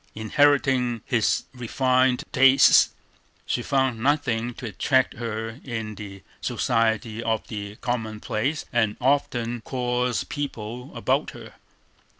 [0.15, 2.89] Inheriting his refined tastes,
[3.45, 10.23] she found nothing to attract her in the society of the commonplace and often coarse
[10.23, 11.53] people about her.